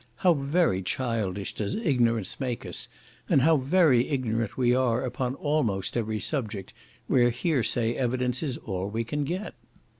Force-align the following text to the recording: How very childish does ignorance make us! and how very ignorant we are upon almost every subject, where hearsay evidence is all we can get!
How 0.15 0.33
very 0.33 0.81
childish 0.81 1.53
does 1.53 1.75
ignorance 1.75 2.39
make 2.39 2.65
us! 2.65 2.87
and 3.29 3.43
how 3.43 3.57
very 3.57 4.07
ignorant 4.09 4.57
we 4.57 4.73
are 4.73 5.03
upon 5.03 5.35
almost 5.35 5.95
every 5.95 6.17
subject, 6.19 6.73
where 7.05 7.29
hearsay 7.29 7.93
evidence 7.93 8.41
is 8.41 8.57
all 8.57 8.89
we 8.89 9.03
can 9.03 9.23
get! 9.25 9.53